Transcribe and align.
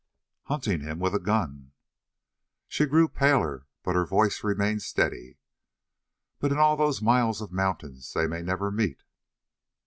"Hunting 0.45 0.81
him 0.81 0.97
with 0.97 1.13
a 1.13 1.19
gun." 1.19 1.73
She 2.67 2.87
grew 2.87 3.07
paler, 3.07 3.67
but 3.83 3.93
her 3.93 4.03
voice 4.03 4.43
remained 4.43 4.81
steady. 4.81 5.37
"But 6.39 6.51
in 6.51 6.57
all 6.57 6.75
those 6.75 7.03
miles 7.03 7.39
of 7.39 7.51
mountains 7.51 8.11
they 8.13 8.25
may 8.25 8.41
never 8.41 8.71
meet?" 8.71 9.03